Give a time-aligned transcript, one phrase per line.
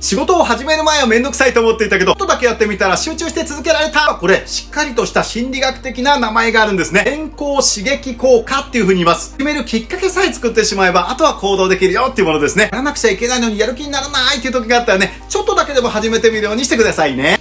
[0.00, 4.16] 仕事を始める前はめんどくさいと思っていたけど、ちょっとだけやってみたら集中して続けられた。
[4.18, 7.04] これ、しっかりとした心理学的な名前があるんですね。
[7.04, 9.32] 健康刺激効果っていう風に言います。
[9.32, 12.70] 決めるきっかけさえ作ってしまえば、あとは行動できるよっていうものですね。
[12.72, 17.36] やらなくちゃいけないのにやる気にならないっていう時があったらね、ちょっとだけでも始めてみるようにしてくださいね。